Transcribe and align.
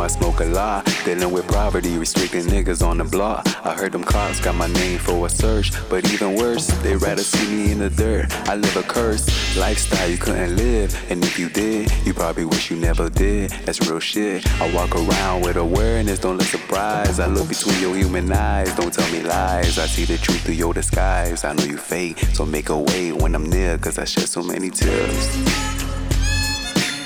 I 0.00 0.06
smoke 0.06 0.40
a 0.40 0.44
lot. 0.44 0.86
Dealing 1.04 1.30
with 1.30 1.46
poverty, 1.48 1.98
restricting 1.98 2.44
niggas 2.44 2.86
on 2.86 2.98
the 2.98 3.04
block. 3.04 3.46
I 3.64 3.74
heard 3.74 3.92
them 3.92 4.04
cops 4.04 4.40
got 4.40 4.54
my 4.54 4.66
name 4.66 4.98
for 4.98 5.26
a 5.26 5.28
search, 5.28 5.72
but 5.88 6.10
even 6.12 6.36
worse, 6.36 6.66
they 6.82 6.96
rather 6.96 7.22
see 7.22 7.46
me 7.50 7.72
in 7.72 7.78
the 7.78 7.90
dirt. 7.90 8.26
I 8.48 8.56
live 8.56 8.76
a 8.76 8.82
curse 8.82 9.26
lifestyle 9.56 10.08
you 10.08 10.16
couldn't 10.16 10.56
live, 10.56 10.94
and 11.10 11.22
if 11.24 11.38
you 11.38 11.48
did, 11.48 11.92
you 12.04 12.14
probably 12.14 12.44
wish 12.44 12.70
you 12.70 12.76
never 12.76 13.10
did. 13.10 13.50
That's 13.64 13.80
real 13.88 14.00
shit. 14.00 14.46
I 14.60 14.72
walk 14.74 14.94
around 14.94 15.42
with 15.42 15.56
awareness, 15.56 16.18
don't 16.18 16.38
look 16.38 16.46
surprised. 16.46 17.20
I 17.20 17.26
look 17.26 17.48
between 17.48 17.80
your 17.80 17.94
human 17.94 18.32
eyes, 18.32 18.74
don't 18.76 18.92
tell 18.92 19.10
me 19.12 19.22
lies. 19.22 19.78
I 19.78 19.86
see 19.86 20.04
the 20.04 20.18
truth 20.18 20.42
through 20.42 20.54
your 20.54 20.72
disguise. 20.72 21.44
I 21.44 21.52
know 21.52 21.64
you 21.64 21.76
fake, 21.76 22.18
so 22.32 22.46
make 22.46 22.68
a 22.68 22.78
way 22.78 23.12
when 23.12 23.34
I'm 23.34 23.48
near, 23.48 23.76
cause 23.78 23.98
I 23.98 24.04
shed 24.04 24.28
so 24.28 24.42
many 24.42 24.70
tears. 24.70 25.79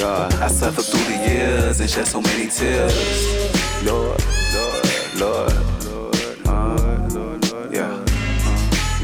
God, 0.00 0.32
I 0.36 0.48
suffered 0.48 0.86
through 0.86 1.14
the 1.14 1.28
years 1.28 1.78
and 1.78 1.90
shed 1.90 2.06
so 2.06 2.22
many 2.22 2.46
tears. 2.46 2.94
Lord, 3.84 4.18
Lord, 4.54 4.86
Lord, 5.20 5.52
Lord, 5.84 7.12
Lord, 7.12 7.70
yeah, 7.70 8.02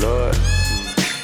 Lord. 0.01 0.35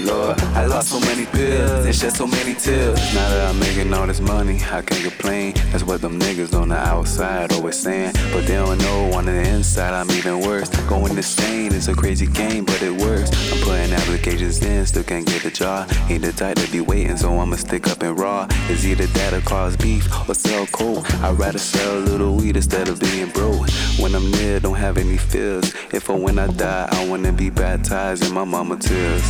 Lord, 0.01 0.39
I 0.41 0.67
lost 0.67 0.91
so 0.91 1.01
many 1.01 1.25
pills 1.25 1.87
and 1.87 1.95
shed 1.95 2.13
so 2.13 2.27
many 2.27 2.55
tears. 2.55 2.99
Now 3.15 3.31
that 3.31 3.49
I'm 3.49 3.59
making 3.61 3.95
all 3.95 4.07
this 4.07 4.21
money, 4.21 4.57
I 4.57 4.83
can't 4.83 5.05
complain. 5.09 5.55
That's 5.71 5.85
what 5.85 6.03
them 6.03 6.19
niggas 6.19 6.53
on 6.55 6.69
the 6.69 6.77
outside 6.77 7.53
always 7.55 7.79
saying. 7.79 8.13
But 8.33 8.47
they 8.47 8.57
don't 8.57 8.77
know 8.79 9.13
on 9.15 9.25
the 9.25 9.33
inside 9.63 9.95
I'm 9.95 10.11
even 10.11 10.41
worse. 10.41 10.69
Going 10.89 11.17
insane 11.17 11.73
is 11.73 11.87
a 11.87 11.95
crazy 11.95 12.27
game, 12.27 12.65
but 12.65 12.83
it 12.83 12.91
works. 12.91 13.31
I'm 13.53 13.61
putting 13.63 13.93
applications 13.93 14.61
in, 14.61 14.85
still 14.87 15.05
can't 15.05 15.25
get 15.25 15.45
the 15.45 15.53
job. 15.53 15.89
Ain't 16.09 16.25
the 16.25 16.33
type 16.33 16.57
to 16.57 16.69
be 16.73 16.81
waiting, 16.81 17.17
so 17.17 17.39
I'ma 17.39 17.55
stick 17.55 17.87
up 17.87 18.03
and 18.03 18.19
raw. 18.19 18.49
It's 18.69 18.85
either 18.85 19.07
that 19.07 19.33
or 19.33 19.41
cause 19.43 19.77
beef 19.77 20.05
or 20.29 20.35
sell 20.35 20.67
coke. 20.67 21.09
I'd 21.23 21.39
rather 21.39 21.61
sell 21.61 21.99
a 21.99 22.01
little 22.01 22.35
weed 22.35 22.57
instead 22.57 22.89
of 22.89 22.99
being 22.99 23.31
broke. 23.31 23.71
When 24.01 24.17
I'm 24.17 24.33
near, 24.33 24.59
don't 24.59 24.75
have 24.75 24.99
any 24.99 25.17
fears. 25.17 25.73
If 25.93 26.11
or 26.11 26.19
when 26.19 26.41
I 26.41 26.49
die, 26.49 26.89
I 26.91 27.07
wanna 27.07 27.33
be 27.33 27.49
baptized 27.49 28.27
in 28.27 28.35
my 28.35 28.45
mama 28.45 28.77
tears. 28.79 29.23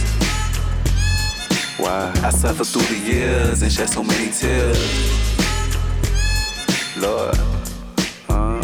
Why? 1.77 2.11
I 2.25 2.31
suffered 2.31 2.69
through 2.69 2.89
the 2.95 3.01
years 3.05 3.61
and 3.61 3.71
shed 3.71 3.91
so 3.91 4.03
many 4.03 4.31
tears. 4.31 4.81
Lord, 6.97 7.37
uh, 8.31 8.63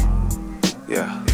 yeah. 0.88 1.27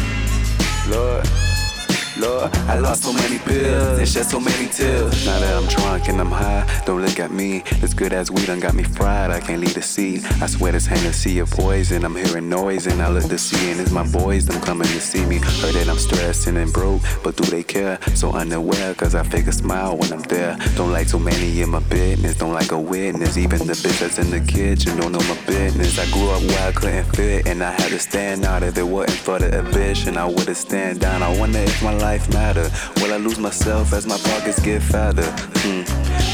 Lord, 2.25 2.55
I 2.67 2.79
lost 2.79 3.03
so 3.03 3.13
many 3.13 3.37
pills 3.37 3.99
and 3.99 4.07
shed 4.07 4.25
so 4.25 4.39
many 4.39 4.67
tears. 4.67 5.25
Now 5.27 5.39
that 5.39 5.55
I'm 5.55 5.67
drunk 5.67 6.09
and 6.09 6.19
I'm 6.19 6.31
high, 6.31 6.65
don't 6.85 7.01
look 7.01 7.19
at 7.19 7.31
me. 7.31 7.59
This 7.81 7.93
good 7.93 8.13
as 8.13 8.31
weed 8.31 8.47
done 8.47 8.59
got 8.59 8.73
me 8.73 8.83
fried. 8.83 9.29
I 9.29 9.39
can't 9.39 9.61
leave 9.61 9.75
the 9.75 9.83
seat. 9.83 10.25
I 10.41 10.47
swear 10.47 10.71
this 10.71 10.87
Hennessy 10.87 11.37
of 11.39 11.51
poison. 11.51 12.03
I'm 12.03 12.15
hearing 12.15 12.49
noise 12.49 12.87
and 12.87 12.99
I 13.01 13.09
look 13.09 13.25
to 13.25 13.37
see, 13.37 13.71
and 13.71 13.79
it's 13.79 13.91
my 13.91 14.07
boys. 14.07 14.47
Them 14.47 14.59
coming 14.61 14.87
to 14.87 14.99
see 14.99 15.23
me. 15.25 15.37
Heard 15.37 15.75
that 15.75 15.87
I'm 15.87 15.99
stressing 15.99 16.57
and 16.57 16.73
broke, 16.73 17.01
but 17.23 17.35
do 17.35 17.43
they 17.43 17.63
care? 17.63 17.99
So 18.15 18.31
unaware, 18.31 18.95
cause 18.95 19.13
I 19.13 19.21
fake 19.21 19.47
a 19.47 19.51
smile 19.51 19.95
when 19.95 20.11
I'm 20.11 20.23
there. 20.23 20.57
Don't 20.75 20.91
like 20.91 21.07
so 21.07 21.19
many 21.19 21.61
in 21.61 21.69
my 21.69 21.81
business. 21.81 22.35
Don't 22.37 22.53
like 22.53 22.71
a 22.71 22.79
witness. 22.79 23.37
Even 23.37 23.59
the 23.59 23.73
bitch 23.73 23.99
that's 23.99 24.17
in 24.17 24.31
the 24.31 24.39
kitchen 24.39 24.97
don't 24.97 25.11
know 25.11 25.25
my 25.29 25.39
business. 25.45 25.99
I 25.99 26.09
grew 26.11 26.29
up 26.31 26.41
where 26.41 26.67
I 26.69 26.71
couldn't 26.71 27.05
fit, 27.15 27.47
and 27.47 27.63
I 27.63 27.71
had 27.71 27.89
to 27.89 27.99
stand 27.99 28.45
out. 28.45 28.63
If 28.63 28.77
it 28.77 28.83
wasn't 28.83 29.19
for 29.19 29.37
the 29.37 29.53
ambition, 29.53 30.17
I 30.17 30.25
would've 30.25 30.57
stand 30.57 31.01
down. 31.01 31.21
I 31.21 31.37
wonder 31.37 31.59
if 31.59 31.83
my 31.83 31.93
life 31.93 32.14
matter? 32.31 32.69
Will 33.01 33.13
I 33.13 33.17
lose 33.17 33.37
myself 33.37 33.93
as 33.93 34.07
my 34.07 34.17
pockets 34.17 34.59
get 34.61 34.81
fatter? 34.81 35.29
Hmm. 35.61 35.83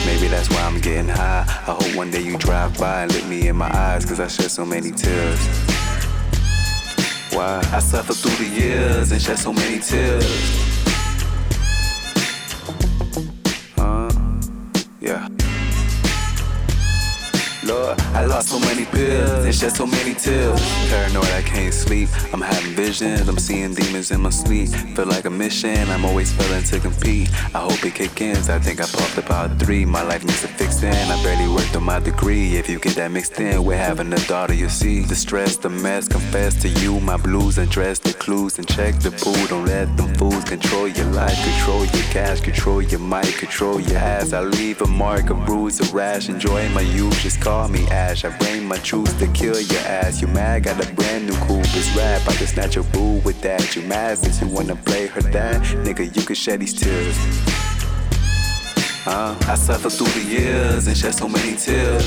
Maybe 0.05 0.27
that's 0.27 0.49
why 0.49 0.61
I'm 0.61 0.79
getting 0.79 1.07
high. 1.07 1.43
I 1.47 1.73
hope 1.73 1.95
one 1.95 2.11
day 2.11 2.21
you 2.21 2.37
drive 2.37 2.77
by 2.77 3.03
and 3.03 3.13
look 3.13 3.25
me 3.25 3.47
in 3.47 3.55
my 3.55 3.69
eyes, 3.75 4.05
cause 4.05 4.19
I 4.19 4.27
shed 4.27 4.51
so 4.51 4.65
many 4.65 4.91
tears. 4.91 5.39
Why? 7.33 7.61
I 7.73 7.79
suffered 7.79 8.15
through 8.15 8.45
the 8.45 8.51
years 8.53 9.11
and 9.11 9.21
shed 9.21 9.39
so 9.39 9.51
many 9.51 9.79
tears. 9.79 10.60
I 18.13 18.25
lost 18.25 18.49
so 18.49 18.59
many 18.59 18.85
pills 18.85 19.45
and 19.45 19.55
shed 19.55 19.73
so 19.73 19.85
many 19.85 20.13
tears. 20.13 20.59
Paranoid, 20.89 21.25
I 21.25 21.41
can't 21.41 21.73
sleep. 21.73 22.09
I'm 22.33 22.41
having 22.41 22.73
visions, 22.73 23.27
I'm 23.27 23.37
seeing 23.37 23.73
demons 23.73 24.11
in 24.11 24.21
my 24.21 24.29
sleep. 24.29 24.69
Feel 24.95 25.05
like 25.05 25.25
a 25.25 25.29
mission, 25.29 25.89
I'm 25.89 26.05
always 26.05 26.31
failing 26.31 26.63
to 26.63 26.79
compete. 26.79 27.29
I 27.55 27.59
hope 27.59 27.83
it 27.85 27.95
kick 27.95 28.21
in. 28.21 28.37
I 28.37 28.59
think 28.59 28.81
I 28.81 28.85
popped 28.85 29.17
about 29.17 29.59
three. 29.59 29.85
My 29.85 30.01
life 30.01 30.23
needs 30.23 30.43
a 30.43 30.47
fix 30.47 30.83
in. 30.83 30.93
I 30.93 31.23
barely 31.23 31.53
worked 31.53 31.75
on 31.75 31.83
my 31.83 31.99
degree. 31.99 32.55
If 32.57 32.69
you 32.69 32.79
get 32.79 32.95
that 32.95 33.11
mixed 33.11 33.39
in, 33.39 33.63
we're 33.63 33.77
having 33.77 34.11
a 34.13 34.19
daughter, 34.27 34.53
you 34.53 34.69
see. 34.69 35.01
The 35.01 35.15
stress, 35.15 35.57
the 35.57 35.69
mess, 35.69 36.07
confess 36.07 36.61
to 36.61 36.69
you 36.69 36.99
my 36.99 37.17
blues, 37.17 37.57
address 37.57 37.99
the 37.99 38.13
clues 38.13 38.57
and 38.57 38.67
check 38.67 38.95
the 38.99 39.11
pool. 39.11 39.47
Don't 39.47 39.65
let 39.65 39.95
them 39.97 40.13
fools 40.15 40.43
control 40.45 40.87
your 40.87 41.07
life, 41.07 41.37
control 41.43 41.85
your 41.85 42.07
cash, 42.11 42.41
control 42.41 42.81
your 42.81 42.99
mic, 42.99 43.37
control 43.37 43.79
your 43.79 43.97
ass. 43.97 44.33
I 44.33 44.41
leave 44.41 44.81
a 44.81 44.87
mark, 44.87 45.29
a 45.29 45.33
bruise, 45.33 45.79
a 45.79 45.95
rash. 45.95 46.29
Enjoy 46.29 46.67
my 46.69 46.81
youth, 46.81 47.19
just 47.19 47.41
call 47.41 47.67
me 47.67 47.80
Ash. 47.89 48.25
I 48.25 48.29
bring 48.37 48.65
my 48.65 48.77
truth 48.77 49.17
to 49.19 49.27
kill 49.27 49.59
your 49.59 49.81
ass. 49.81 50.21
You 50.21 50.27
mad? 50.27 50.63
Got 50.63 50.83
a 50.85 50.93
brand 50.93 51.27
new 51.27 51.35
cool 51.45 51.61
bitch 51.61 51.95
rap. 51.95 52.21
I 52.27 52.33
can 52.35 52.47
snatch 52.47 52.75
your 52.75 52.85
boo 52.85 53.19
with 53.25 53.41
that. 53.41 53.75
You 53.75 53.81
mad 53.83 54.17
since 54.17 54.41
you 54.41 54.47
wanna 54.47 54.75
play 54.75 55.07
her 55.07 55.21
dad? 55.21 55.61
Nigga, 55.85 56.15
you 56.15 56.23
can 56.23 56.35
shed 56.35 56.59
these 56.59 56.73
tears. 56.73 57.17
Uh, 59.05 59.35
I 59.47 59.55
suffered 59.55 59.91
through 59.91 60.07
the 60.07 60.29
years 60.29 60.87
and 60.87 60.95
shed 60.95 61.15
so 61.15 61.27
many 61.27 61.55
tears. 61.55 62.05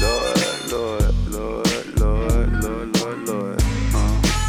Lord, 0.00 0.72
Lord, 0.72 1.14
Lord, 1.28 2.00
Lord, 2.00 2.62
Lord, 2.62 2.96
Lord, 2.96 3.28
Lord, 3.28 3.58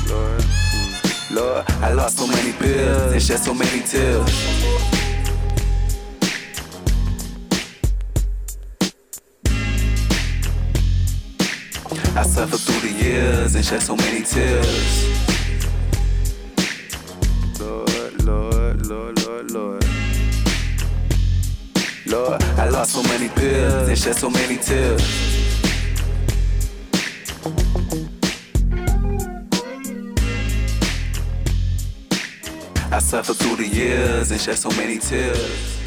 Lord, 0.10 0.42
mm. 0.42 1.36
Lord, 1.36 1.66
I 1.82 1.94
lost 1.94 2.18
so 2.18 2.28
many 2.28 2.54
pills 2.54 3.12
and 3.12 3.22
shed 3.22 3.40
so 3.40 3.54
many 3.54 3.82
tears. 3.82 5.03
I 12.16 12.24
suffered 12.24 12.60
through 12.60 12.90
the 12.90 12.96
years 12.96 13.56
and 13.56 13.64
shed 13.66 13.82
so 13.82 13.96
many 13.96 14.24
tears. 14.24 15.10
Lord, 17.60 18.24
Lord, 18.24 18.86
Lord, 18.88 19.26
Lord, 19.26 19.52
Lord. 19.52 19.86
Lord, 22.06 22.44
I 22.58 22.70
lost 22.70 22.94
so 22.94 23.04
many 23.04 23.30
pills 23.30 23.90
and 23.90 23.98
shed 23.98 24.16
so 24.16 24.30
many 24.30 24.58
tears. 24.58 25.02
I 32.92 33.00
suffered 33.00 33.38
through 33.38 33.56
the 33.58 33.68
years 33.68 34.32
and 34.32 34.40
shed 34.40 34.58
so 34.58 34.70
many 34.72 35.00
tears. 35.00 35.83